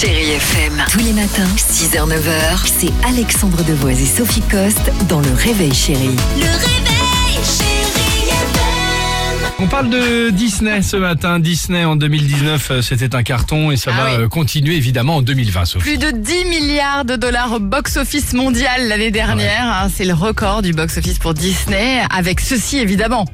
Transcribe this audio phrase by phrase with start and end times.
[0.00, 5.72] Chérie FM, tous les matins, 6h-9h, c'est Alexandre Devoise et Sophie Coste dans Le Réveil
[5.72, 6.10] Chérie.
[6.36, 9.50] Le réveil, chérie FM.
[9.60, 11.38] On parle de Disney ce matin.
[11.38, 14.24] Disney en 2019, euh, c'était un carton et ça Ah va oui.
[14.24, 15.82] euh, continuer évidemment en 2020, Sophie.
[15.84, 19.64] Plus de 10 milliards de dollars au box-office mondial l'année dernière.
[19.64, 23.24] hein, c'est le record du box-office pour Disney, avec ceci évidemment.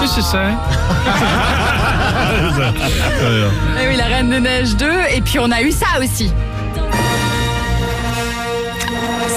[0.00, 0.38] Qu'est-ce que c'est
[1.06, 2.13] Eh
[3.88, 4.86] oui, la Reine de Neige 2.
[5.14, 6.30] Et puis on a eu ça aussi.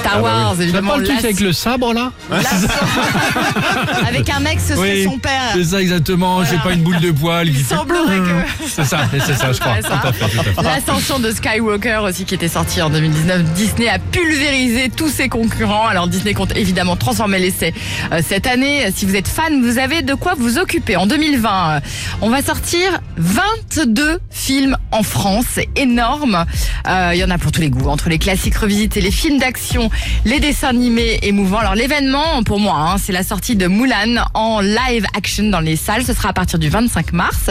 [0.09, 0.89] Star Wars, Ça évidemment.
[0.89, 2.11] parle tout l'as- avec le sabre là
[4.07, 5.51] avec un mec, ce serait Oui, son père.
[5.53, 7.47] C'est ça exactement, j'ai pas une boule de poil.
[7.47, 8.65] Il semblerait que.
[8.67, 9.73] C'est ça, c'est ça, je crois.
[9.73, 10.01] Ouais, Tout ça.
[10.07, 10.61] à fait, tout à fait.
[10.61, 13.43] L'ascension de Skywalker aussi qui était sorti en 2019.
[13.53, 15.87] Disney a pulvérisé tous ses concurrents.
[15.87, 17.73] Alors Disney compte évidemment transformer l'essai
[18.11, 18.91] euh, cette année.
[18.95, 20.95] Si vous êtes fan, vous avez de quoi vous occuper.
[20.95, 21.79] En 2020, euh,
[22.21, 25.45] on va sortir 22 films en France.
[25.53, 26.45] C'est énorme.
[26.87, 27.89] Euh, Il y en a pour tous les goûts.
[27.89, 29.89] Entre les classiques revisités, les films d'action,
[30.25, 31.59] les dessins animés émouvants.
[31.59, 35.75] Alors l'événement, pour moi, hein, c'est la sortie de Mulan en live action dans les
[35.75, 36.03] salles.
[36.03, 37.49] Ce sera à partir du 25 mars.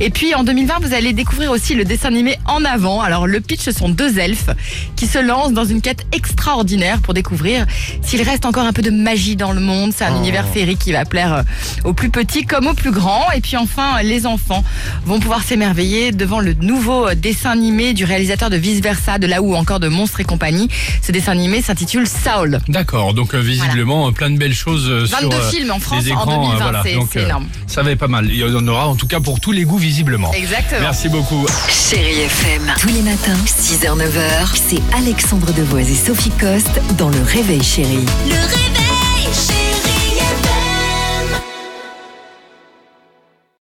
[0.00, 3.00] Et puis en 2020, vous allez découvrir aussi le dessin animé En avant.
[3.00, 4.50] Alors le pitch, ce sont deux elfes
[4.96, 7.66] qui se lancent dans une quête extraordinaire pour découvrir
[8.02, 9.92] s'il reste encore un peu de magie dans le monde.
[9.96, 11.42] C'est un univers féerique qui va plaire euh,
[11.84, 13.30] aux plus petits comme aux plus grands.
[13.34, 14.64] Et puis enfin, les enfants
[15.04, 19.26] vont pouvoir s'émerveiller devant le nouveau euh, dessin animé du réalisateur de Vice Versa, de
[19.26, 20.68] là où encore de Monstres et compagnie.
[21.02, 22.58] Ce dessin animé s'intitule Saul.
[22.68, 25.78] D'accord, donc euh, visiblement euh, plein de belles choses euh, 22 sur euh, films en
[25.80, 26.82] France les en écrans, 2020, euh, voilà.
[26.82, 27.46] c'est- énorme.
[27.66, 28.26] Ça va être pas mal.
[28.30, 30.32] Il y en aura en tout cas pour tous les goûts visiblement.
[30.32, 30.80] Exactement.
[30.82, 31.46] Merci beaucoup.
[31.68, 37.62] Chérie FM, tous les matins, 6h-9h, c'est Alexandre Devoise et Sophie Coste dans Le Réveil
[37.62, 38.04] Chérie.
[38.26, 38.87] Le réveil, chérie